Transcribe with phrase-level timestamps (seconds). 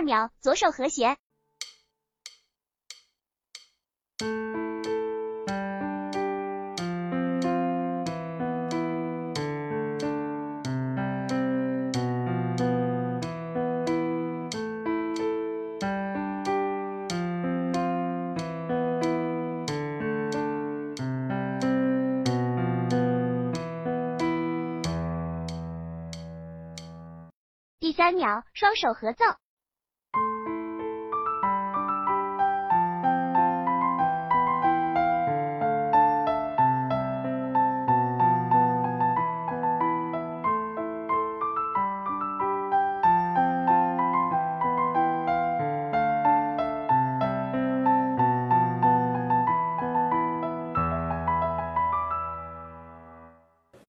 [0.00, 1.18] 二秒左手和弦。
[27.78, 29.24] 第三秒双手合奏。